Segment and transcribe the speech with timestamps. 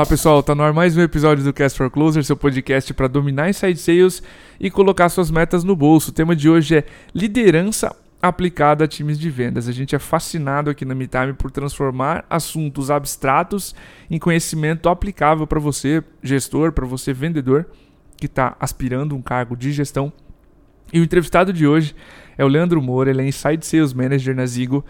[0.00, 3.06] Olá pessoal, tá no ar mais um episódio do Cast for Closer, seu podcast para
[3.06, 4.22] dominar inside sales
[4.58, 6.10] e colocar suas metas no bolso.
[6.10, 9.68] O tema de hoje é liderança aplicada a times de vendas.
[9.68, 13.74] A gente é fascinado aqui na MeTime por transformar assuntos abstratos
[14.10, 17.66] em conhecimento aplicável para você, gestor, para você, vendedor,
[18.16, 20.10] que está aspirando um cargo de gestão.
[20.90, 21.94] E o entrevistado de hoje
[22.38, 24.82] é o Leandro Moura, ele é Inside Sales Manager na Zigo.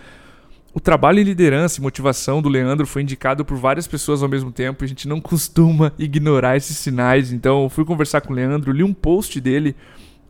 [0.73, 4.53] O trabalho em liderança e motivação do Leandro foi indicado por várias pessoas ao mesmo
[4.53, 4.85] tempo.
[4.85, 7.33] A gente não costuma ignorar esses sinais.
[7.33, 9.75] Então, fui conversar com o Leandro, li um post dele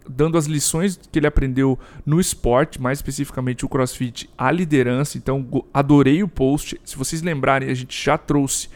[0.09, 5.19] dando as lições que ele aprendeu no esporte, mais especificamente o CrossFit, a liderança.
[5.19, 6.81] Então, adorei o post.
[6.85, 8.69] Se vocês lembrarem, a gente já trouxe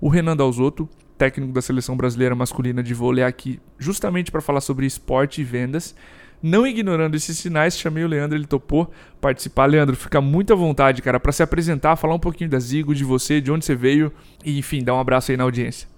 [0.00, 4.86] o Renan Dalzotto, técnico da seleção brasileira masculina de vôlei aqui, justamente para falar sobre
[4.86, 5.94] esporte e vendas.
[6.42, 9.66] Não ignorando esses sinais, chamei o Leandro, ele topou participar.
[9.66, 13.04] Leandro, fica muito à vontade, cara, para se apresentar, falar um pouquinho da Zigo, de
[13.04, 14.12] você, de onde você veio
[14.44, 15.88] e, enfim, dar um abraço aí na audiência.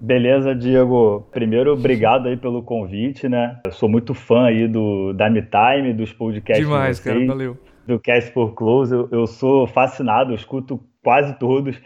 [0.00, 1.26] Beleza, Diego.
[1.32, 3.58] Primeiro, obrigado aí pelo convite, né?
[3.66, 7.26] Eu sou muito fã aí do da Me Time, dos podcasts Demais, de vocês, cara,
[7.26, 7.58] valeu.
[7.84, 8.94] Do Cast for Close.
[8.94, 11.80] Eu, eu sou fascinado, eu escuto quase todos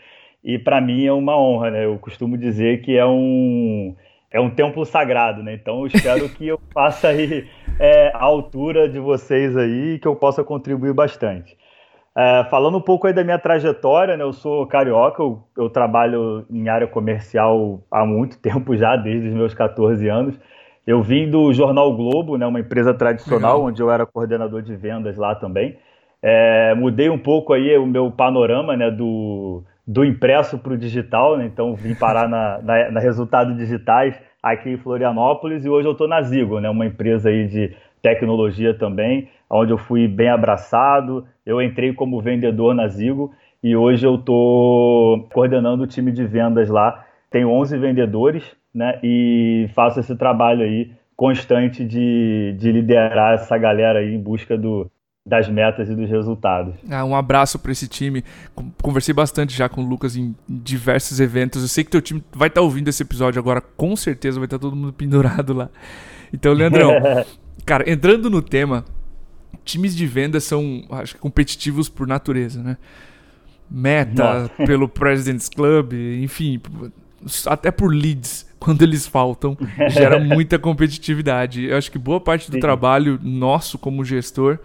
[0.44, 1.84] e para mim é uma honra, né?
[1.86, 3.94] Eu costumo dizer que é um
[4.32, 5.54] é um templo sagrado, né?
[5.54, 7.46] Então eu espero que eu faça aí
[7.78, 11.56] é, a altura de vocês aí e que eu possa contribuir bastante.
[12.14, 14.24] É, falando um pouco aí da minha trajetória, né?
[14.24, 19.34] Eu sou carioca, eu, eu, trabalho em área comercial há muito tempo já, desde os
[19.34, 20.38] meus 14 anos.
[20.86, 22.46] Eu vim do Jornal Globo, né?
[22.46, 23.68] Uma empresa tradicional, Legal.
[23.68, 25.78] onde eu era coordenador de vendas lá também.
[26.20, 28.90] É, mudei um pouco aí o meu panorama, né?
[28.90, 31.46] Do, do impresso para o digital, né?
[31.46, 36.06] então vim parar na, na, na Resultados Digitais aqui em Florianópolis e hoje eu estou
[36.06, 36.70] na Zigo, né?
[36.70, 42.74] uma empresa aí de tecnologia também, onde eu fui bem abraçado, eu entrei como vendedor
[42.74, 43.32] na Zigo
[43.62, 48.98] e hoje eu estou coordenando o time de vendas lá, tenho 11 vendedores né?
[49.02, 54.90] e faço esse trabalho aí constante de, de liderar essa galera aí em busca do,
[55.24, 56.74] das metas e dos resultados.
[56.90, 58.24] Ah, um abraço para esse time.
[58.82, 61.62] Conversei bastante já com o Lucas em diversos eventos.
[61.62, 64.46] Eu sei que teu time vai estar tá ouvindo esse episódio agora, com certeza vai
[64.46, 65.70] estar tá todo mundo pendurado lá.
[66.32, 66.92] Então, Leandrão,
[67.64, 68.84] cara, entrando no tema,
[69.64, 72.76] times de venda são, acho que competitivos por natureza, né?
[73.70, 74.50] Meta Nossa.
[74.66, 76.60] pelo President's Club, enfim,
[77.46, 79.56] até por leads, quando eles faltam,
[79.88, 81.66] gera muita competitividade.
[81.66, 82.60] Eu acho que boa parte do Sim.
[82.60, 84.58] trabalho nosso como gestor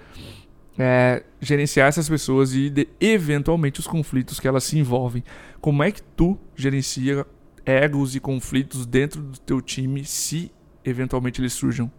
[0.78, 5.24] é, gerenciar essas pessoas e de, eventualmente os conflitos que elas se envolvem.
[5.60, 7.26] Como é que tu gerencia
[7.66, 10.52] egos e conflitos dentro do teu time se
[10.86, 11.92] eventualmente eles surjam?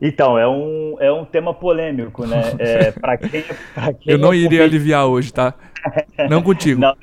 [0.00, 2.42] Então, é um, é um tema polêmico, né?
[2.58, 3.42] É, pra quem,
[3.74, 5.54] pra quem Eu não é iria aliviar hoje, tá?
[6.28, 6.80] Não contigo.
[6.80, 6.94] não,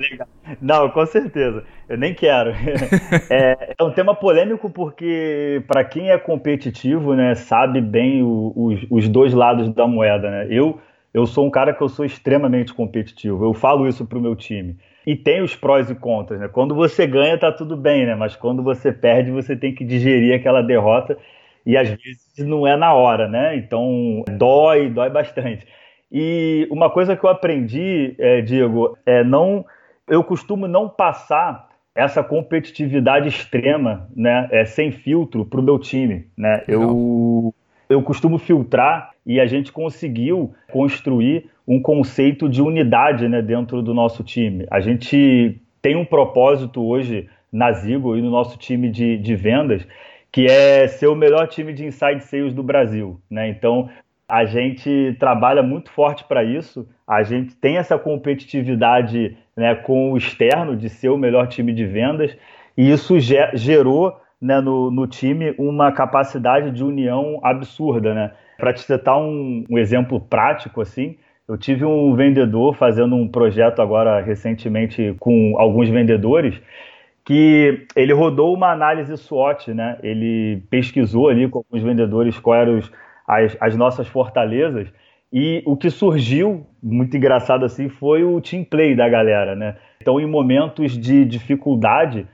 [0.60, 1.64] não, com certeza.
[1.88, 2.50] Eu nem quero.
[3.30, 8.86] é, é, um tema polêmico porque, para quem é competitivo, né, sabe bem o, os,
[8.90, 10.46] os dois lados da moeda, né?
[10.50, 10.78] Eu
[11.12, 13.44] eu sou um cara que eu sou extremamente competitivo.
[13.44, 14.76] Eu falo isso pro meu time.
[15.06, 16.48] E tem os prós e contras, né?
[16.48, 18.14] Quando você ganha, tá tudo bem, né?
[18.14, 21.18] Mas quando você perde, você tem que digerir aquela derrota.
[21.66, 23.56] E às vezes não é na hora, né?
[23.56, 25.66] Então dói, dói bastante.
[26.10, 29.64] E uma coisa que eu aprendi, é, Diego, é não.
[30.08, 34.48] Eu costumo não passar essa competitividade extrema, né?
[34.50, 36.62] É, sem filtro para o meu time, né?
[36.66, 37.54] Eu
[37.92, 43.94] eu costumo filtrar e a gente conseguiu construir um conceito de unidade né, dentro do
[43.94, 44.66] nosso time.
[44.70, 49.86] A gente tem um propósito hoje na Zigo e no nosso time de, de vendas,
[50.30, 53.20] que é ser o melhor time de inside sales do Brasil.
[53.30, 53.48] Né?
[53.48, 53.90] Então,
[54.28, 60.16] a gente trabalha muito forte para isso, a gente tem essa competitividade né, com o
[60.16, 62.34] externo de ser o melhor time de vendas,
[62.76, 68.32] e isso gerou né, no, no, time uma capacidade de união absurda, né?
[68.58, 71.16] Para te citar um, um, exemplo prático, assim,
[71.48, 76.60] eu tive um vendedor fazendo um projeto agora recentemente com alguns vendedores
[77.24, 79.96] que ele rodou uma análise SWOT, né?
[80.02, 82.80] Ele pesquisou ali com alguns vendedores quais eram
[83.26, 84.88] as, as nossas fortalezas
[85.32, 89.76] e o que surgiu, muito engraçado assim, foi o team play da galera, né?
[90.00, 92.26] Então, em momentos de dificuldade,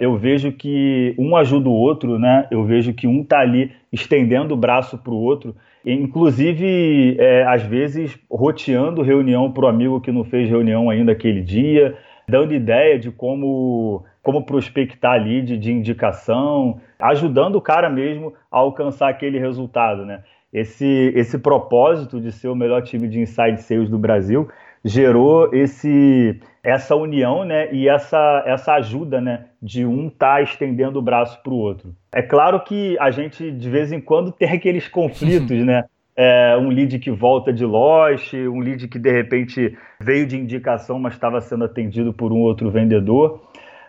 [0.00, 2.46] eu vejo que um ajuda o outro, né?
[2.50, 5.54] Eu vejo que um está ali estendendo o braço para o outro,
[5.84, 11.42] inclusive é, às vezes roteando reunião para o amigo que não fez reunião ainda aquele
[11.42, 11.96] dia,
[12.26, 19.10] dando ideia de como como prospectar lead de indicação, ajudando o cara mesmo a alcançar
[19.10, 20.22] aquele resultado, né?
[20.50, 24.48] Esse, esse propósito de ser o melhor time de inside sales do Brasil
[24.84, 30.98] gerou esse essa união né, e essa, essa ajuda né, de um estar tá estendendo
[30.98, 31.94] o braço para o outro.
[32.10, 35.84] É claro que a gente, de vez em quando, tem aqueles conflitos, né?
[36.16, 40.98] É, um lead que volta de loja, um lead que de repente veio de indicação,
[40.98, 43.42] mas estava sendo atendido por um outro vendedor.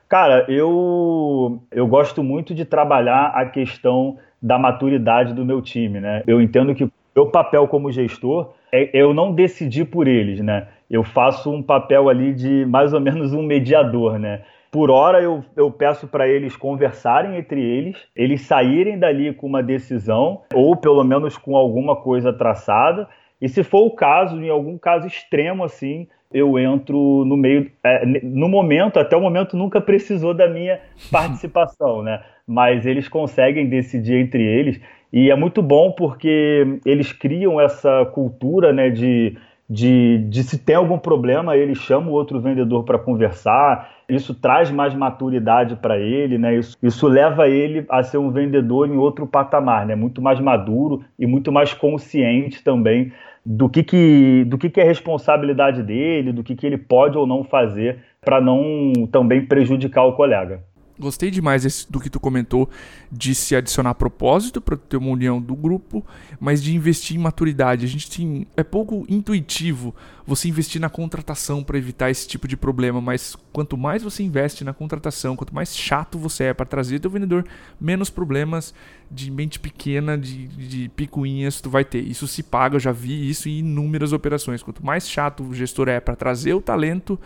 [0.09, 6.23] Cara, eu, eu gosto muito de trabalhar a questão da maturidade do meu time, né?
[6.25, 10.67] Eu entendo que meu papel como gestor eu não decidir por eles, né?
[10.89, 14.43] Eu faço um papel ali de mais ou menos um mediador, né?
[14.71, 19.63] Por hora eu, eu peço para eles conversarem entre eles, eles saírem dali com uma
[19.63, 23.07] decisão, ou pelo menos com alguma coisa traçada.
[23.39, 27.71] E se for o caso, em algum caso extremo assim, eu entro no meio.
[27.81, 32.21] É, no momento, até o momento, nunca precisou da minha participação, né?
[32.45, 34.81] Mas eles conseguem decidir entre eles.
[35.13, 39.37] E é muito bom porque eles criam essa cultura né, de,
[39.69, 43.89] de, de se tem algum problema, ele chama o outro vendedor para conversar.
[44.09, 46.57] Isso traz mais maturidade para ele, né?
[46.57, 49.95] Isso, isso leva ele a ser um vendedor em outro patamar, né?
[49.95, 53.13] Muito mais maduro e muito mais consciente também
[53.45, 57.27] do que, que, do que, que é responsabilidade dele, do que, que ele pode ou
[57.27, 60.63] não fazer para não também prejudicar o colega.
[60.97, 62.69] Gostei demais do que tu comentou
[63.11, 66.05] de se adicionar propósito para ter uma união do grupo,
[66.39, 67.85] mas de investir em maturidade.
[67.85, 69.93] A gente tem é pouco intuitivo
[70.25, 74.63] você investir na contratação para evitar esse tipo de problema, mas quanto mais você investe
[74.63, 77.45] na contratação, quanto mais chato você é para trazer teu vendedor,
[77.79, 78.73] menos problemas
[79.11, 81.99] de mente pequena, de, de picuinhas tu vai ter.
[81.99, 84.63] Isso se paga, eu já vi isso em inúmeras operações.
[84.63, 87.19] Quanto mais chato o gestor é para trazer o talento,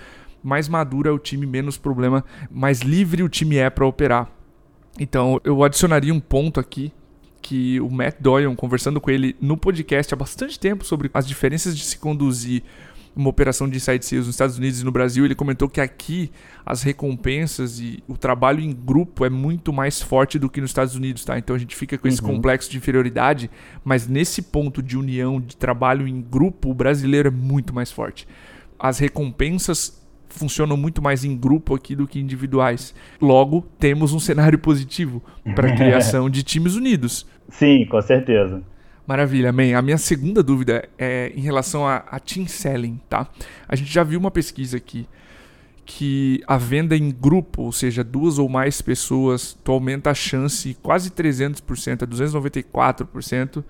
[0.44, 4.32] mais maduro é o time, menos problema, mais livre o time é para operar.
[5.00, 6.92] Então eu adicionaria um ponto aqui
[7.42, 11.78] que o Matt Doyle, conversando com ele no podcast há bastante tempo sobre as diferenças
[11.78, 12.64] de se conduzir
[13.16, 16.32] uma operação de inside sales nos Estados Unidos e no Brasil, ele comentou que aqui
[16.66, 20.96] as recompensas e o trabalho em grupo é muito mais forte do que nos Estados
[20.96, 21.38] Unidos, tá?
[21.38, 22.36] Então a gente fica com esse uhum.
[22.36, 23.50] complexo de inferioridade,
[23.84, 28.28] mas nesse ponto de união, de trabalho em grupo, o brasileiro é muito mais forte.
[28.78, 29.99] As recompensas
[30.30, 32.94] funcionam muito mais em grupo aqui do que individuais.
[33.22, 35.22] Logo, temos um cenário positivo
[35.56, 37.26] para a criação de times unidos.
[37.50, 38.64] Sim, com certeza.
[39.06, 39.78] Maravilha, man.
[39.78, 43.28] A minha segunda dúvida é em relação a, a team selling, tá?
[43.68, 45.08] A gente já viu uma pesquisa aqui
[45.84, 50.78] que a venda em grupo, ou seja, duas ou mais pessoas, tu aumenta a chance
[50.84, 53.64] quase 300%, a 294%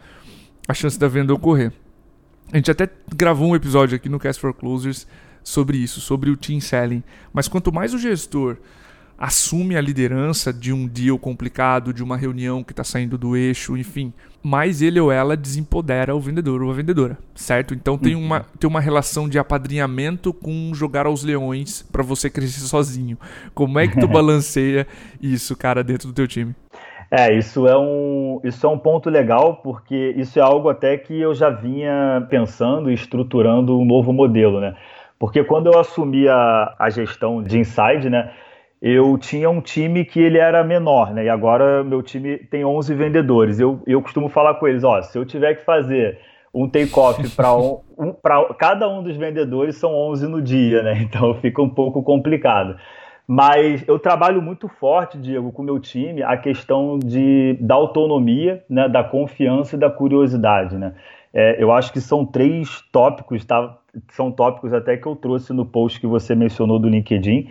[0.68, 1.72] a chance da venda ocorrer.
[2.52, 5.08] A gente até gravou um episódio aqui no Cast for Closers
[5.44, 7.04] sobre isso, sobre o team selling.
[7.34, 8.58] Mas quanto mais o gestor
[9.20, 13.76] assume a liderança de um deal complicado, de uma reunião que está saindo do eixo,
[13.76, 17.74] enfim, mais ele ou ela desempodera o vendedor ou a vendedora, certo?
[17.74, 18.24] Então tem uhum.
[18.24, 23.18] uma, tem uma relação de apadrinhamento com jogar aos leões para você crescer sozinho.
[23.54, 24.88] Como é que tu balanceia
[25.22, 26.56] isso, cara, dentro do teu time?
[27.12, 31.20] É, isso é um, isso é um ponto legal, porque isso é algo até que
[31.20, 34.76] eu já vinha pensando e estruturando um novo modelo, né?
[35.20, 38.32] Porque quando eu assumi a, a gestão de Inside, né,
[38.82, 41.26] eu tinha um time que ele era menor, né?
[41.26, 43.60] E agora meu time tem 11 vendedores.
[43.60, 46.18] Eu, eu costumo falar com eles, ó, se eu tiver que fazer
[46.54, 48.14] um take-off para um, um,
[48.58, 51.02] cada um dos vendedores são 11 no dia, né?
[51.04, 52.78] Então fica um pouco complicado.
[53.28, 58.64] Mas eu trabalho muito forte, Diego, com o meu time, a questão de, da autonomia,
[58.68, 60.96] né, da confiança e da curiosidade, né?
[61.32, 63.78] É, eu acho que são três tópicos, tá?
[64.12, 67.50] São tópicos até que eu trouxe no post que você mencionou do LinkedIn,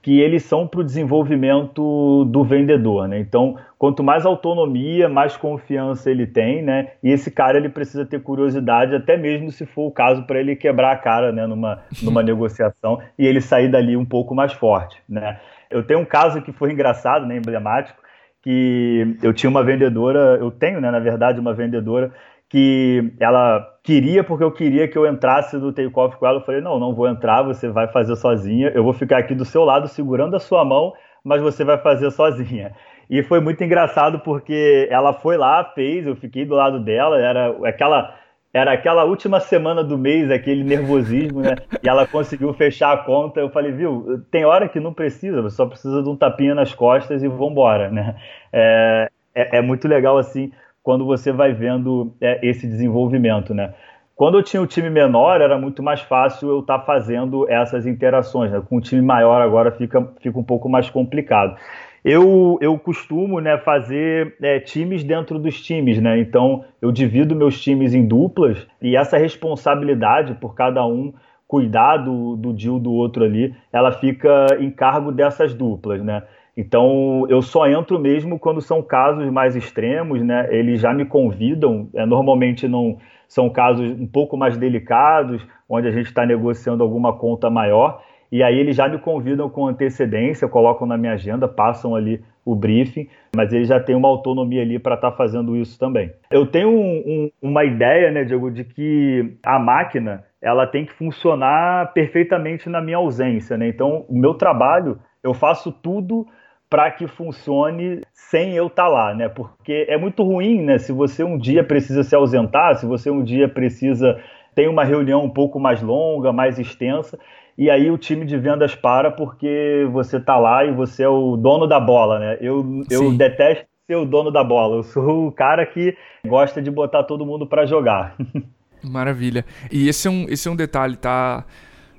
[0.00, 3.18] que eles são para o desenvolvimento do vendedor, né?
[3.18, 6.92] Então, quanto mais autonomia, mais confiança ele tem, né?
[7.02, 10.54] E esse cara ele precisa ter curiosidade, até mesmo se for o caso para ele
[10.54, 11.46] quebrar a cara, né?
[11.46, 15.40] Numa, numa negociação e ele sair dali um pouco mais forte, né?
[15.70, 17.36] Eu tenho um caso que foi engraçado, né?
[17.36, 18.00] Emblemático,
[18.42, 20.90] que eu tinha uma vendedora, eu tenho, né?
[20.90, 22.12] Na verdade, uma vendedora
[22.48, 26.38] que ela queria porque eu queria que eu entrasse no take-off com ela.
[26.38, 28.70] Eu falei, não, não vou entrar, você vai fazer sozinha.
[28.74, 32.10] Eu vou ficar aqui do seu lado segurando a sua mão, mas você vai fazer
[32.10, 32.72] sozinha.
[33.10, 37.68] E foi muito engraçado porque ela foi lá, fez, eu fiquei do lado dela, era
[37.68, 38.14] aquela
[38.52, 41.54] era aquela última semana do mês, aquele nervosismo, né?
[41.82, 43.40] E ela conseguiu fechar a conta.
[43.40, 46.74] Eu falei, viu, tem hora que não precisa, você só precisa de um tapinha nas
[46.74, 48.16] costas e vambora, né?
[48.50, 50.50] É, é, é muito legal assim
[50.88, 53.74] quando você vai vendo é, esse desenvolvimento, né?
[54.16, 57.46] Quando eu tinha o um time menor, era muito mais fácil eu estar tá fazendo
[57.46, 58.50] essas interações.
[58.50, 58.62] Né?
[58.66, 61.58] Com um time maior agora fica, fica um pouco mais complicado.
[62.02, 66.18] Eu, eu costumo né, fazer é, times dentro dos times, né?
[66.20, 71.12] Então eu divido meus times em duplas e essa responsabilidade por cada um
[71.46, 76.22] cuidar do, do deal do outro ali, ela fica em cargo dessas duplas, né?
[76.58, 80.48] Então eu só entro mesmo quando são casos mais extremos, né?
[80.50, 82.98] Eles já me convidam, é, normalmente não
[83.28, 88.42] são casos um pouco mais delicados, onde a gente está negociando alguma conta maior, e
[88.42, 93.08] aí eles já me convidam com antecedência, colocam na minha agenda, passam ali o briefing,
[93.36, 96.10] mas eles já têm uma autonomia ali para estar tá fazendo isso também.
[96.28, 100.92] Eu tenho um, um, uma ideia, né, Diego, de que a máquina ela tem que
[100.92, 103.68] funcionar perfeitamente na minha ausência, né?
[103.68, 106.26] Então, o meu trabalho, eu faço tudo
[106.68, 109.28] para que funcione sem eu estar tá lá, né?
[109.28, 110.78] Porque é muito ruim, né?
[110.78, 114.20] Se você um dia precisa se ausentar, se você um dia precisa
[114.54, 117.18] ter uma reunião um pouco mais longa, mais extensa,
[117.56, 121.36] e aí o time de vendas para porque você tá lá e você é o
[121.36, 122.38] dono da bola, né?
[122.40, 124.76] Eu, eu detesto ser o dono da bola.
[124.76, 125.96] Eu sou o cara que
[126.26, 128.14] gosta de botar todo mundo para jogar.
[128.84, 129.44] Maravilha.
[129.72, 131.44] E esse é um, esse é um detalhe, tá,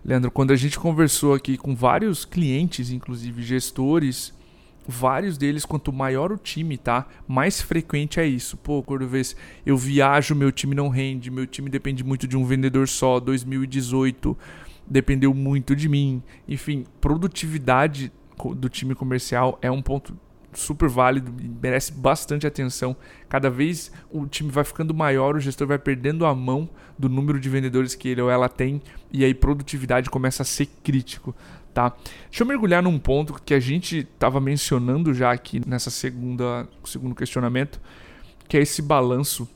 [0.06, 0.32] Leandro?
[0.32, 4.38] Quando a gente conversou aqui com vários clientes, inclusive gestores,
[4.90, 7.08] vários deles, quanto maior o time, tá?
[7.28, 8.58] Mais frequente é isso.
[8.58, 12.88] Pô, Cordovez, eu viajo, meu time não rende, meu time depende muito de um vendedor
[12.88, 13.20] só.
[13.20, 14.38] 2018
[14.88, 16.24] dependeu muito de mim.
[16.48, 18.12] Enfim, produtividade
[18.56, 20.18] do time comercial é um ponto
[20.54, 21.32] super válido,
[21.62, 22.96] merece bastante atenção.
[23.28, 26.68] Cada vez o time vai ficando maior, o gestor vai perdendo a mão
[26.98, 28.82] do número de vendedores que ele ou ela tem
[29.12, 31.36] e aí produtividade começa a ser crítico
[31.74, 31.94] tá?
[32.30, 37.16] Deixa eu mergulhar num ponto que a gente estava mencionando já aqui nessa segunda segundo
[37.16, 37.80] questionamento,
[38.48, 39.48] que é esse balanço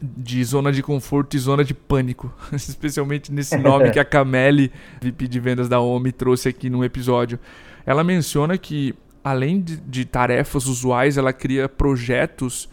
[0.00, 5.26] de zona de conforto e zona de pânico, especialmente nesse nome que a Cameli, VP
[5.28, 7.38] de vendas da OMI, trouxe aqui no episódio.
[7.84, 12.68] Ela menciona que além de, de tarefas usuais, ela cria projetos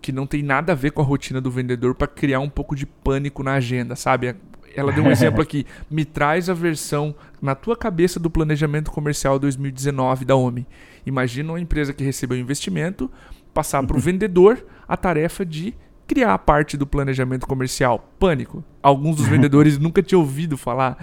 [0.00, 2.74] que não tem nada a ver com a rotina do vendedor para criar um pouco
[2.74, 4.34] de pânico na agenda, sabe?
[4.74, 5.66] Ela deu um exemplo aqui.
[5.90, 10.66] Me traz a versão na tua cabeça do planejamento comercial 2019 da OMI.
[11.04, 13.10] Imagina uma empresa que recebeu investimento
[13.52, 15.74] passar para o vendedor a tarefa de
[16.06, 18.12] criar a parte do planejamento comercial.
[18.18, 18.64] Pânico.
[18.82, 20.98] Alguns dos vendedores nunca tinham ouvido falar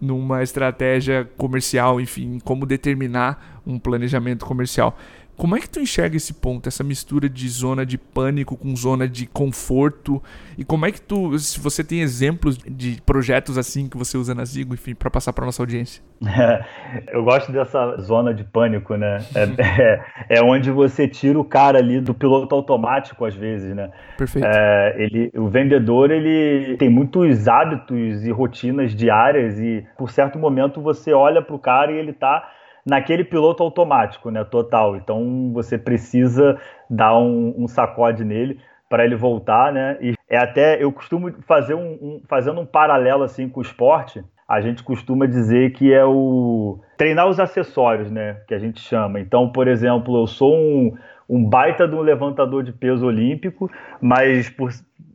[0.00, 4.96] numa estratégia comercial, enfim, como determinar um planejamento comercial.
[5.36, 9.06] Como é que tu enxerga esse ponto, essa mistura de zona de pânico com zona
[9.06, 10.22] de conforto?
[10.56, 14.34] E como é que tu, se você tem exemplos de projetos assim que você usa
[14.34, 16.02] na Zigo, enfim, para passar para nossa audiência?
[16.26, 16.64] É,
[17.12, 19.18] eu gosto dessa zona de pânico, né?
[19.34, 19.42] É,
[19.82, 23.90] é, é, onde você tira o cara ali do piloto automático às vezes, né?
[24.16, 24.46] Perfeito.
[24.46, 30.80] É, ele, o vendedor ele tem muitos hábitos e rotinas diárias e por certo momento
[30.80, 32.55] você olha para o cara e ele está
[32.86, 34.96] naquele piloto automático, né, total.
[34.96, 39.98] Então você precisa dar um, um sacode nele para ele voltar, né?
[40.00, 44.24] E é até eu costumo fazer um, um, fazendo um paralelo assim com o esporte.
[44.48, 48.34] A gente costuma dizer que é o treinar os acessórios, né?
[48.46, 49.18] Que a gente chama.
[49.18, 50.96] Então, por exemplo, eu sou um,
[51.28, 53.68] um baita de um levantador de peso olímpico,
[54.00, 54.70] mas por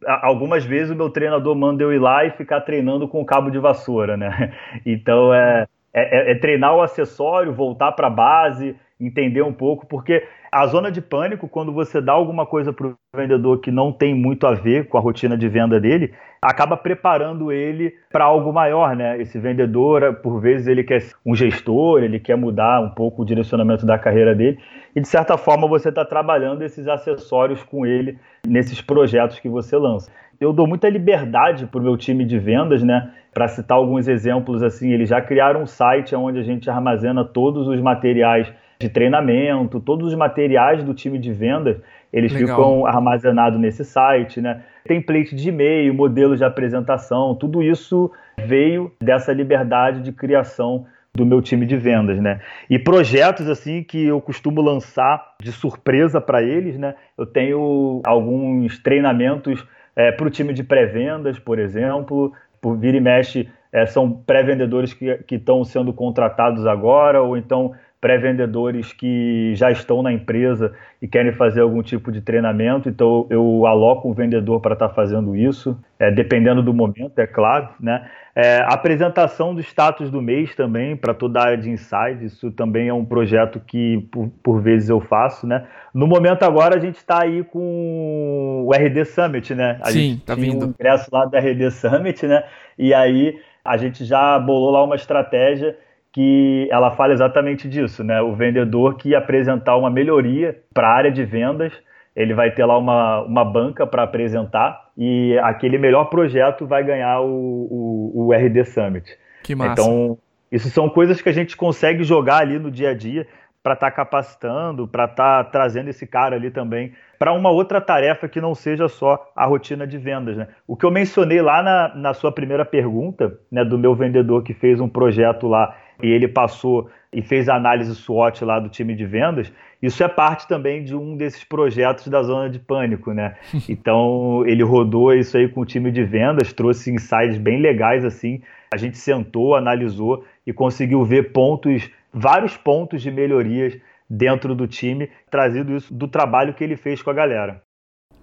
[0.06, 3.60] algumas vezes o meu treinador manda eu ir lá e ficar treinando com cabo de
[3.60, 4.52] vassoura, né?
[4.86, 9.86] Então é é, é, é treinar o acessório, voltar para a base, entender um pouco,
[9.86, 13.92] porque a zona de pânico, quando você dá alguma coisa para o vendedor que não
[13.92, 18.52] tem muito a ver com a rotina de venda dele, acaba preparando ele para algo
[18.52, 19.20] maior, né?
[19.20, 23.86] Esse vendedor, por vezes, ele quer um gestor, ele quer mudar um pouco o direcionamento
[23.86, 24.60] da carreira dele,
[24.96, 29.78] e de certa forma você está trabalhando esses acessórios com ele nesses projetos que você
[29.78, 30.12] lança.
[30.42, 33.12] Eu dou muita liberdade para o meu time de vendas, né?
[33.32, 37.68] Para citar alguns exemplos, assim, eles já criaram um site onde a gente armazena todos
[37.68, 41.80] os materiais de treinamento, todos os materiais do time de vendas,
[42.12, 42.58] eles Legal.
[42.58, 44.64] ficam armazenados nesse site, né?
[44.84, 48.12] Template de e-mail, modelos de apresentação, tudo isso
[48.44, 52.40] veio dessa liberdade de criação do meu time de vendas, né?
[52.68, 56.96] E projetos assim que eu costumo lançar de surpresa para eles, né?
[57.16, 59.64] Eu tenho alguns treinamentos
[59.96, 64.94] é, para o time de pré-vendas, por exemplo, por vira e mexe, é, são pré-vendedores
[64.94, 71.32] que estão sendo contratados agora, ou então pré-vendedores que já estão na empresa e querem
[71.32, 75.80] fazer algum tipo de treinamento, então eu aloco um vendedor para estar tá fazendo isso,
[76.00, 77.70] é, dependendo do momento, é claro.
[77.80, 78.10] Né?
[78.36, 82.88] É, apresentação do status do mês também, para toda a área de insights, isso também
[82.88, 85.46] é um projeto que por, por vezes eu faço.
[85.46, 85.64] Né?
[85.94, 89.78] No momento agora a gente está aí com o RD Summit, né?
[89.80, 90.66] A Sim, gente tá vindo.
[90.66, 92.44] um ingresso lá do RD Summit, né?
[92.80, 95.78] E aí a gente já bolou lá uma estratégia
[96.12, 98.22] que ela fala exatamente disso, né?
[98.22, 101.74] O vendedor que apresentar uma melhoria para a área de vendas
[102.16, 107.22] ele vai ter lá uma, uma banca para apresentar e aquele melhor projeto vai ganhar
[107.22, 109.18] o, o, o RD Summit.
[109.44, 109.72] Que massa.
[109.72, 110.18] Então,
[110.52, 113.26] isso são coisas que a gente consegue jogar ali no dia a dia
[113.64, 117.80] para estar tá capacitando, para estar tá trazendo esse cara ali também para uma outra
[117.80, 120.36] tarefa que não seja só a rotina de vendas.
[120.36, 120.48] Né?
[120.66, 124.56] O que eu mencionei lá na, na sua primeira pergunta, né, do meu vendedor que
[124.56, 128.96] fez um projeto lá e ele passou e fez a análise SWOT lá do time
[128.96, 133.36] de vendas, isso é parte também de um desses projetos da zona de pânico, né?
[133.68, 138.42] Então ele rodou isso aí com o time de vendas, trouxe insights bem legais assim.
[138.74, 143.78] A gente sentou, analisou e conseguiu ver pontos, vários pontos de melhorias
[144.10, 147.62] dentro do time, trazido isso do trabalho que ele fez com a galera.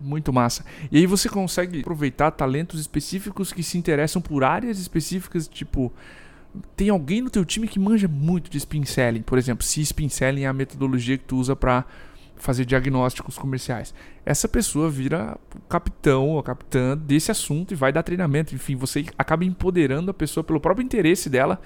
[0.00, 0.64] Muito massa.
[0.92, 5.92] E aí você consegue aproveitar talentos específicos que se interessam por áreas específicas, tipo
[6.77, 10.09] tem alguém no teu time que manja muito de spin selling, por exemplo, se spin
[10.09, 11.85] selling é a metodologia que tu usa para
[12.37, 13.95] fazer diagnósticos comerciais.
[14.25, 18.55] Essa pessoa vira o capitão ou a capitã desse assunto e vai dar treinamento.
[18.55, 21.61] Enfim, você acaba empoderando a pessoa pelo próprio interesse dela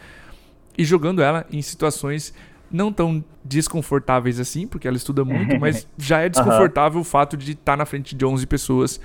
[0.77, 2.33] e jogando ela em situações
[2.71, 7.03] não tão desconfortáveis assim, porque ela estuda muito, mas já é desconfortável uhum.
[7.03, 9.01] o fato de estar na frente de 11 pessoas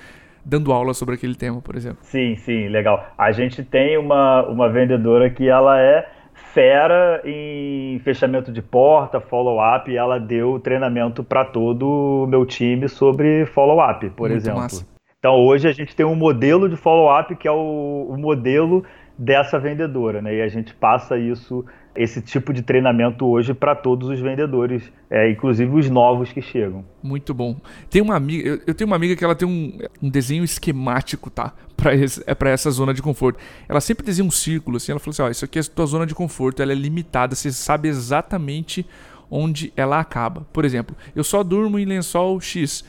[0.48, 1.98] dando aula sobre aquele tema, por exemplo.
[2.02, 3.06] Sim, sim, legal.
[3.18, 6.08] A gente tem uma, uma vendedora que ela é
[6.54, 12.88] fera em fechamento de porta, follow-up, e ela deu treinamento para todo o meu time
[12.88, 14.62] sobre follow-up, por Muito exemplo.
[14.62, 14.86] Massa.
[15.18, 18.84] Então hoje a gente tem um modelo de follow-up que é o, o modelo
[19.18, 20.36] dessa vendedora, né?
[20.36, 21.64] E a gente passa isso
[21.96, 26.84] esse tipo de treinamento hoje para todos os vendedores, é, inclusive os novos que chegam.
[27.02, 27.56] Muito bom.
[27.90, 31.28] Tem uma amiga, eu, eu tenho uma amiga que ela tem um, um desenho esquemático,
[31.28, 31.52] tá?
[31.76, 31.90] Para
[32.26, 33.40] é para essa zona de conforto.
[33.68, 35.86] Ela sempre desenha um círculo assim, ela falou assim: "Ó, isso aqui é a tua
[35.86, 38.86] zona de conforto, ela é limitada, você sabe exatamente
[39.30, 40.46] onde ela acaba.
[40.52, 42.84] Por exemplo, eu só durmo em lençol X.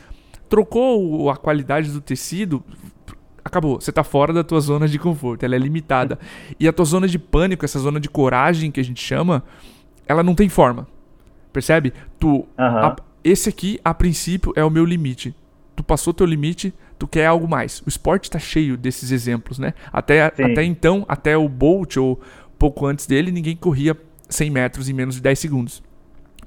[0.48, 2.64] Trocou a qualidade do tecido,
[3.50, 3.80] acabou.
[3.80, 6.18] Você tá fora da tua zona de conforto, ela é limitada.
[6.60, 9.44] E a tua zona de pânico, essa zona de coragem que a gente chama,
[10.08, 10.88] ela não tem forma.
[11.52, 11.94] Percebe?
[12.20, 12.46] Tu uhum.
[12.58, 15.36] a, esse aqui a princípio é o meu limite.
[15.76, 17.82] Tu passou teu limite, tu quer algo mais.
[17.86, 19.74] O esporte tá cheio desses exemplos, né?
[19.92, 22.20] Até, até então, até o Bolt ou
[22.58, 23.98] pouco antes dele, ninguém corria
[24.30, 25.89] 100 metros em menos de 10 segundos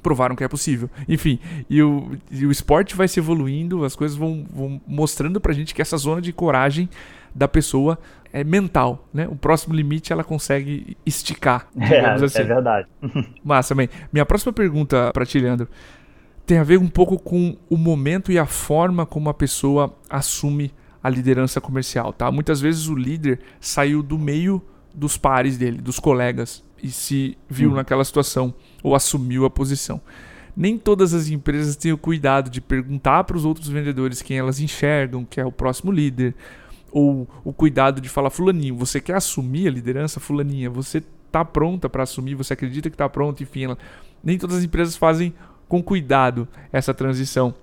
[0.02, 0.90] provaram que é possível.
[1.08, 1.38] Enfim,
[1.70, 5.74] e o, e o esporte vai se evoluindo, as coisas vão, vão mostrando pra gente
[5.74, 6.88] que essa zona de coragem
[7.34, 7.98] da pessoa
[8.32, 9.28] é mental, né?
[9.28, 12.40] O próximo limite ela consegue esticar, digamos é, assim.
[12.40, 12.88] É verdade.
[13.44, 13.88] Massa, bem.
[14.12, 15.68] Minha próxima pergunta para ti, Leandro,
[16.44, 20.72] tem a ver um pouco com o momento e a forma como a pessoa assume
[21.02, 22.30] a liderança comercial, tá?
[22.30, 24.62] Muitas vezes o líder saiu do meio
[24.94, 27.74] dos pares dele, dos colegas, e se viu hum.
[27.74, 30.01] naquela situação ou assumiu a posição.
[30.57, 34.61] Nem todas as empresas têm o cuidado de perguntar para os outros vendedores quem elas
[34.61, 36.35] enxergam, que é o próximo líder,
[36.90, 41.88] ou o cuidado de falar fulaninho, você quer assumir a liderança, fulaninha, você está pronta
[41.88, 43.79] para assumir, você acredita que está pronta, enfim, ela...
[44.23, 45.33] nem todas as empresas fazem
[45.66, 47.55] com cuidado essa transição.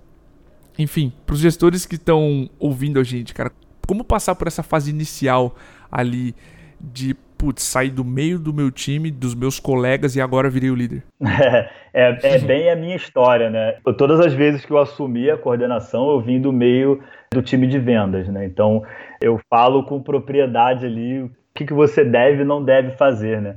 [0.79, 3.51] Enfim, para os gestores que estão ouvindo a gente, cara,
[3.85, 5.55] como passar por essa fase inicial
[5.91, 6.35] ali
[6.81, 10.75] de putz, saí do meio do meu time, dos meus colegas e agora virei o
[10.75, 11.01] líder?
[11.25, 11.69] É,
[12.11, 13.77] é, é bem a minha história, né?
[13.97, 17.01] Todas as vezes que eu assumi a coordenação, eu vim do meio
[17.33, 18.45] do time de vendas, né?
[18.45, 18.83] Então,
[19.21, 23.55] eu falo com propriedade ali o que, que você deve e não deve fazer, né?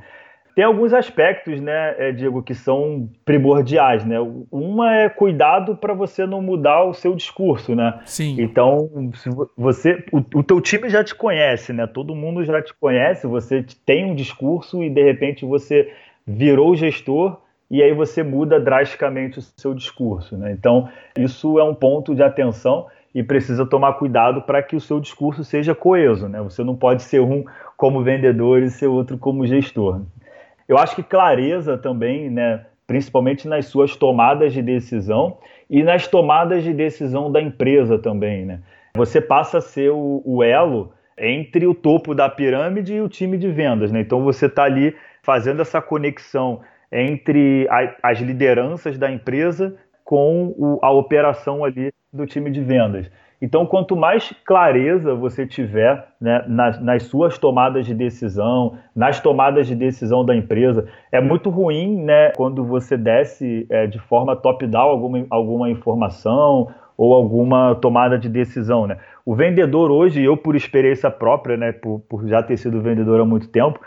[0.54, 4.16] Tem alguns aspectos, né, é, Diego, que são primordiais, né?
[4.50, 8.00] Uma é cuidado para você não mudar o seu discurso, né?
[8.04, 8.36] Sim.
[8.38, 11.86] Então, se você, o, o teu time já te conhece, né?
[11.86, 15.90] Todo mundo já te conhece, você tem um discurso e de repente você
[16.26, 20.52] virou gestor e aí você muda drasticamente o seu discurso, né?
[20.52, 25.00] Então, isso é um ponto de atenção e precisa tomar cuidado para que o seu
[25.00, 26.42] discurso seja coeso, né?
[26.42, 27.44] Você não pode ser um
[27.76, 30.02] como vendedor e ser outro como gestor.
[30.72, 35.36] Eu acho que clareza também, né, principalmente nas suas tomadas de decisão
[35.68, 38.46] e nas tomadas de decisão da empresa também.
[38.46, 38.60] Né?
[38.96, 43.36] Você passa a ser o, o elo entre o topo da pirâmide e o time
[43.36, 43.92] de vendas.
[43.92, 44.00] Né?
[44.00, 50.78] Então você está ali fazendo essa conexão entre a, as lideranças da empresa com o,
[50.80, 53.10] a operação ali do time de vendas.
[53.42, 59.66] Então, quanto mais clareza você tiver né, nas, nas, suas tomadas de decisão, nas tomadas
[59.66, 64.88] de decisão da empresa, é muito ruim né, quando você desce é, de forma top-down
[64.88, 68.86] alguma, alguma informação ou alguma tomada de decisão.
[68.86, 68.96] Né?
[69.26, 73.24] O vendedor hoje, eu por experiência própria, né, por, por já ter sido vendedor há
[73.24, 73.80] muito tempo,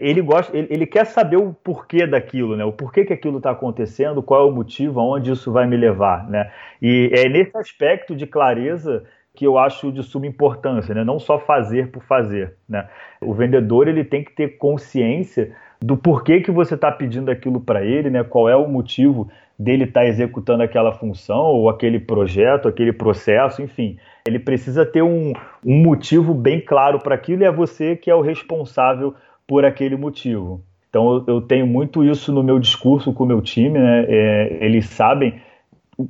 [0.00, 2.64] ele gosta, ele, ele, quer saber o porquê daquilo, né?
[2.64, 6.28] O porquê que aquilo está acontecendo, qual é o motivo, aonde isso vai me levar,
[6.28, 6.50] né?
[6.80, 11.04] E é nesse aspecto de clareza que eu acho de suma importância, né?
[11.04, 12.88] Não só fazer por fazer, né?
[13.20, 17.84] O vendedor ele tem que ter consciência do porquê que você está pedindo aquilo para
[17.84, 18.24] ele, né?
[18.24, 23.62] Qual é o motivo dele estar tá executando aquela função ou aquele projeto, aquele processo,
[23.62, 23.98] enfim.
[24.26, 25.32] Ele precisa ter um,
[25.64, 29.14] um motivo bem claro para aquilo e é você que é o responsável
[29.46, 30.62] por aquele motivo.
[30.88, 34.04] Então eu, tenho muito isso no meu discurso com o meu time, né?
[34.08, 35.40] É, eles sabem.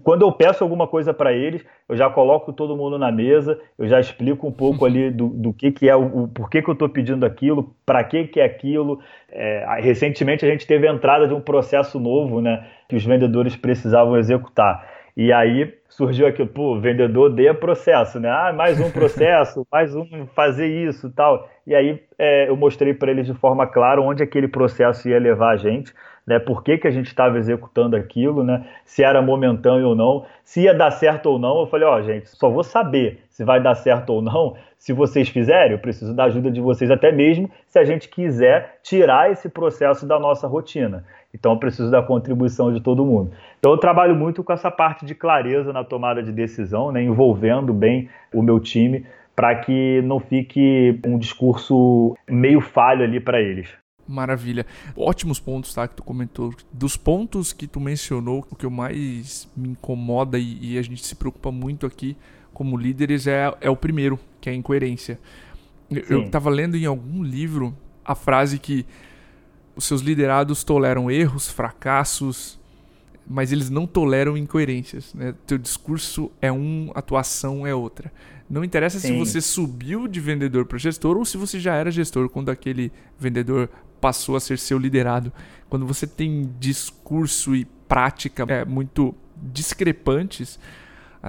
[0.03, 3.88] Quando eu peço alguma coisa para eles, eu já coloco todo mundo na mesa, eu
[3.88, 6.75] já explico um pouco ali do, do que, que é, o, o porquê que eu
[6.75, 9.01] estou pedindo aquilo, para que, que é aquilo.
[9.31, 12.66] É, recentemente a gente teve a entrada de um processo novo, né?
[12.87, 14.94] Que os vendedores precisavam executar.
[15.16, 18.29] E aí surgiu aqui, pô, vendedor odeia processo, né?
[18.29, 21.48] Ah, mais um processo, mais um fazer isso tal.
[21.64, 25.50] E aí é, eu mostrei para eles de forma clara onde aquele processo ia levar
[25.50, 25.94] a gente,
[26.27, 26.39] né?
[26.39, 28.67] Por que, que a gente estava executando aquilo, né?
[28.85, 31.61] Se era momentâneo ou não, se ia dar certo ou não.
[31.61, 34.93] Eu falei, ó, oh, gente, só vou saber se vai dar certo ou não se
[34.93, 35.73] vocês fizerem.
[35.73, 40.07] Eu preciso da ajuda de vocês até mesmo se a gente quiser tirar esse processo
[40.07, 41.05] da nossa rotina.
[41.33, 43.33] Então eu preciso da contribuição de todo mundo.
[43.59, 47.73] Então eu trabalho muito com essa parte de clareza na tomada de decisão, né, envolvendo
[47.73, 53.69] bem o meu time para que não fique um discurso meio falho ali para eles.
[54.07, 54.67] Maravilha.
[54.97, 55.88] Ótimos pontos, tá?
[55.88, 56.55] Que tu comentou.
[56.73, 61.14] Dos pontos que tu mencionou, o que mais me incomoda e, e a gente se
[61.14, 62.17] preocupa muito aqui
[62.53, 65.19] como líderes é, é o primeiro, que é a incoerência.
[65.90, 66.03] Sim.
[66.09, 68.87] Eu estava lendo em algum livro a frase que
[69.77, 72.59] os seus liderados toleram erros, fracassos,
[73.27, 75.12] mas eles não toleram incoerências.
[75.14, 75.35] Né?
[75.47, 78.12] Teu discurso é um, a tua ação é outra.
[78.49, 79.09] Não interessa Sim.
[79.09, 82.93] se você subiu de vendedor para gestor ou se você já era gestor quando aquele
[83.19, 83.71] vendedor
[84.05, 85.33] passou a ser seu liderado.
[85.67, 90.59] Quando você tem discurso e prática é, muito discrepantes,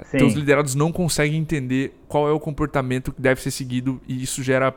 [0.03, 0.17] Sim.
[0.17, 4.43] teus liderados não conseguem entender qual é o comportamento que deve ser seguido e isso
[4.43, 4.75] gera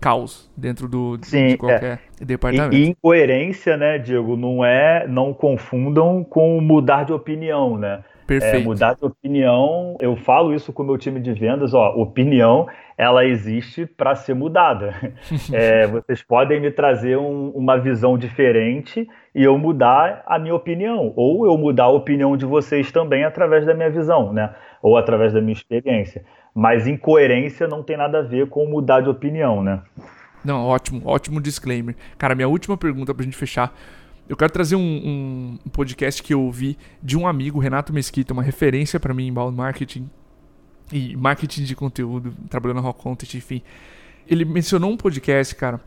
[0.00, 2.24] caos dentro do, Sim, de qualquer é.
[2.24, 2.74] departamento.
[2.74, 8.02] E, e, incoerência, né, Diego, não é, não confundam com mudar de opinião, né?
[8.26, 8.56] Perfeito.
[8.56, 12.68] É, mudar de opinião, eu falo isso com o meu time de vendas, ó, opinião,
[12.96, 14.94] ela existe para ser mudada.
[15.52, 21.12] é, vocês podem me trazer um, uma visão diferente e eu mudar a minha opinião,
[21.16, 24.54] ou eu mudar a opinião de vocês também através da minha visão, né?
[24.80, 26.24] Ou através da minha experiência.
[26.54, 29.82] Mas incoerência não tem nada a ver com mudar de opinião, né?
[30.44, 31.94] Não, ótimo, ótimo disclaimer.
[32.18, 33.74] Cara, minha última pergunta pra gente fechar.
[34.28, 38.32] Eu quero trazer um, um, um podcast que eu ouvi de um amigo, Renato Mesquita,
[38.32, 40.08] uma referência para mim em inbound marketing
[40.92, 43.62] e marketing de conteúdo, trabalhando na Rock Content, enfim.
[44.26, 45.80] Ele mencionou um podcast, cara,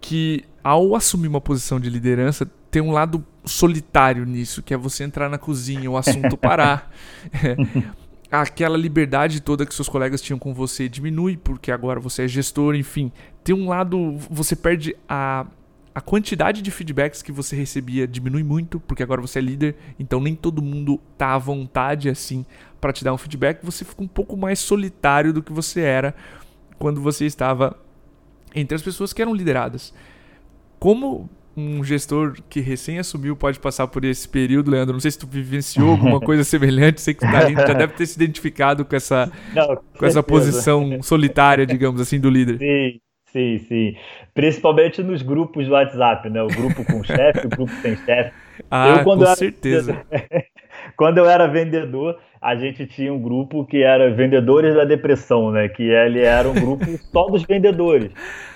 [0.00, 5.04] que ao assumir uma posição de liderança, tem um lado solitário nisso, que é você
[5.04, 6.90] entrar na cozinha, o assunto parar.
[8.30, 12.74] aquela liberdade toda que seus colegas tinham com você diminui, porque agora você é gestor,
[12.74, 13.12] enfim.
[13.42, 15.46] Tem um lado, você perde a,
[15.94, 20.20] a quantidade de feedbacks que você recebia diminui muito, porque agora você é líder, então
[20.20, 22.44] nem todo mundo tá à vontade assim
[22.80, 26.14] para te dar um feedback, você fica um pouco mais solitário do que você era
[26.78, 27.78] quando você estava
[28.54, 29.94] entre as pessoas que eram lideradas.
[30.78, 34.92] Como um gestor que recém assumiu pode passar por esse período, Leandro?
[34.92, 38.06] Não sei se tu vivenciou alguma coisa semelhante, sei que tu tá, já deve ter
[38.06, 42.58] se identificado com essa, Não, com, com essa posição solitária, digamos assim, do líder.
[42.58, 43.96] Sim, sim, sim.
[44.34, 46.42] Principalmente nos grupos do WhatsApp, né?
[46.42, 48.32] O grupo com chefe, o grupo sem chefe.
[48.70, 50.06] Ah, eu, com certeza.
[50.96, 55.66] quando eu era vendedor, a gente tinha um grupo que era Vendedores da Depressão, né?
[55.66, 58.10] Que ele era um grupo só dos vendedores.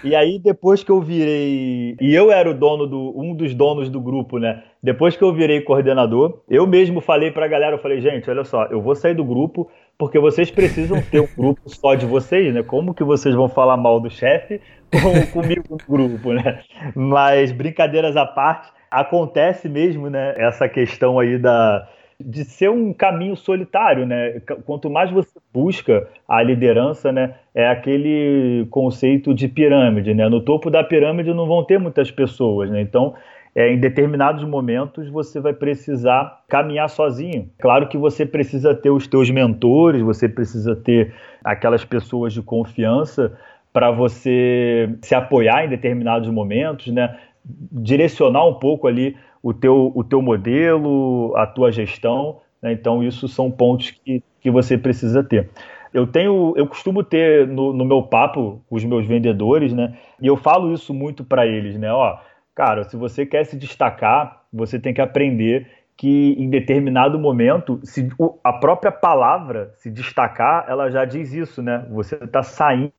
[0.05, 1.97] E aí, depois que eu virei.
[1.99, 3.19] E eu era o dono do.
[3.19, 4.63] um dos donos do grupo, né?
[4.83, 8.67] Depois que eu virei coordenador, eu mesmo falei pra galera, eu falei, gente, olha só,
[8.67, 12.63] eu vou sair do grupo porque vocês precisam ter um grupo só de vocês, né?
[12.63, 14.61] Como que vocês vão falar mal do chefe
[14.93, 16.61] com, comigo no grupo, né?
[16.95, 20.35] Mas brincadeiras à parte, acontece mesmo, né?
[20.37, 21.89] Essa questão aí da
[22.21, 24.41] de ser um caminho solitário, né?
[24.67, 30.29] Quanto mais você busca a liderança, né, é aquele conceito de pirâmide, né?
[30.29, 32.81] No topo da pirâmide não vão ter muitas pessoas, né?
[32.81, 33.15] Então,
[33.55, 37.49] é, em determinados momentos você vai precisar caminhar sozinho.
[37.59, 43.33] Claro que você precisa ter os teus mentores, você precisa ter aquelas pessoas de confiança
[43.73, 47.17] para você se apoiar em determinados momentos, né?
[47.73, 52.41] Direcionar um pouco ali o teu, o teu modelo, a tua gestão.
[52.63, 52.73] Né?
[52.73, 55.51] Então, isso são pontos que, que você precisa ter.
[55.93, 59.97] Eu tenho, eu costumo ter no, no meu papo com os meus vendedores, né?
[60.21, 61.91] E eu falo isso muito para eles, né?
[61.91, 62.19] Ó,
[62.55, 68.09] cara, se você quer se destacar, você tem que aprender que em determinado momento, se
[68.45, 71.87] a própria palavra se destacar, ela já diz isso, né?
[71.91, 72.93] Você está saindo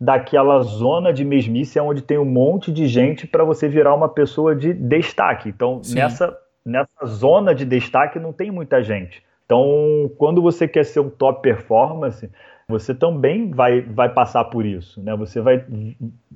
[0.00, 4.54] daquela zona de mesmice onde tem um monte de gente para você virar uma pessoa
[4.54, 5.48] de destaque.
[5.48, 9.22] Então, nessa, nessa zona de destaque não tem muita gente.
[9.46, 12.28] Então, quando você quer ser um top performance,
[12.68, 15.14] você também vai, vai passar por isso, né?
[15.16, 15.64] Você vai,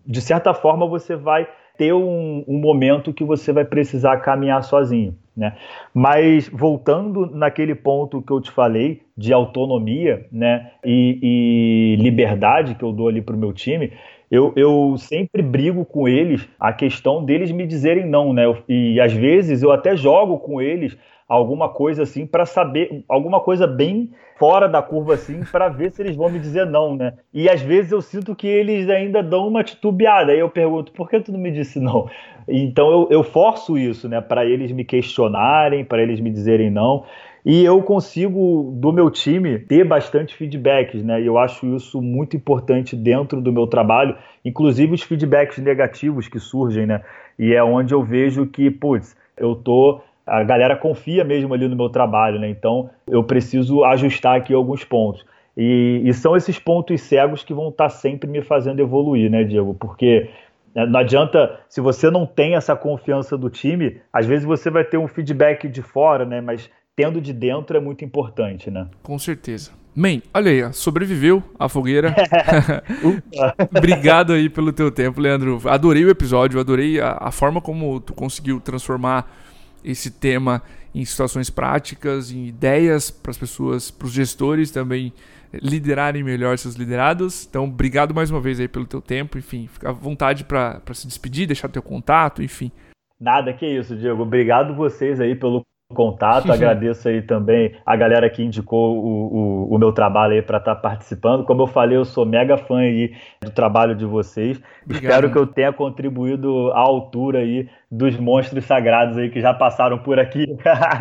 [0.07, 5.17] de certa forma, você vai ter um, um momento que você vai precisar caminhar sozinho.
[5.37, 5.57] Né?
[5.95, 12.83] Mas voltando naquele ponto que eu te falei de autonomia né, e, e liberdade que
[12.83, 13.93] eu dou ali para o meu time,
[14.31, 18.45] eu, eu, sempre brigo com eles a questão deles me dizerem não, né?
[18.69, 20.97] E às vezes eu até jogo com eles
[21.29, 26.03] alguma coisa assim para saber, alguma coisa bem fora da curva assim, para ver se
[26.03, 27.15] eles vão me dizer não, né?
[27.33, 30.33] E às vezes eu sinto que eles ainda dão uma titubeada.
[30.33, 32.09] Aí eu pergunto, por que tu não me disse não?
[32.49, 34.21] Então eu, eu forço isso, né?
[34.21, 37.05] Para eles me questionarem, para eles me dizerem não.
[37.45, 41.21] E eu consigo, do meu time, ter bastante feedbacks, né?
[41.21, 46.39] E eu acho isso muito importante dentro do meu trabalho, inclusive os feedbacks negativos que
[46.39, 47.03] surgem, né?
[47.39, 51.75] E é onde eu vejo que, putz, eu tô a galera confia mesmo ali no
[51.75, 52.49] meu trabalho, né?
[52.49, 55.25] Então eu preciso ajustar aqui alguns pontos.
[55.57, 59.43] E, e são esses pontos cegos que vão estar tá sempre me fazendo evoluir, né,
[59.43, 59.75] Diego?
[59.75, 60.31] Porque
[60.75, 64.85] né, não adianta, se você não tem essa confiança do time, às vezes você vai
[64.85, 66.41] ter um feedback de fora, né?
[66.41, 68.87] Mas tendo de dentro é muito importante, né?
[69.03, 69.71] Com certeza.
[69.97, 72.15] Man, olha aí, sobreviveu a fogueira.
[73.75, 75.61] Obrigado aí pelo teu tempo, Leandro.
[75.65, 79.35] Adorei o episódio, adorei a, a forma como tu conseguiu transformar
[79.83, 80.63] esse tema
[80.95, 85.11] em situações práticas, em ideias para as pessoas, para os gestores também
[85.55, 87.47] liderarem melhor seus liderados.
[87.49, 89.39] Então, obrigado mais uma vez aí pelo teu tempo.
[89.39, 92.71] Enfim, fica à vontade para se despedir, deixar teu contato, enfim.
[93.19, 94.23] Nada, que isso, Diego.
[94.23, 96.51] Obrigado vocês aí pelo contato.
[96.53, 100.75] Agradeço aí também a galera que indicou o, o, o meu trabalho aí para estar
[100.75, 101.45] tá participando.
[101.45, 104.61] Como eu falei, eu sou mega fã aí do trabalho de vocês.
[104.85, 105.11] Obrigado.
[105.11, 109.99] Espero que eu tenha contribuído à altura aí dos monstros sagrados aí que já passaram
[109.99, 110.47] por aqui.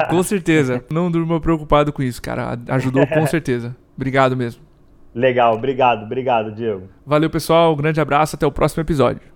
[0.10, 0.84] com certeza.
[0.92, 2.58] Não durmo preocupado com isso, cara.
[2.70, 3.76] Ajudou com certeza.
[3.96, 4.70] Obrigado mesmo.
[5.14, 6.84] Legal, obrigado, obrigado, Diego.
[7.06, 7.74] Valeu, pessoal.
[7.74, 9.22] Um grande abraço, até o próximo episódio.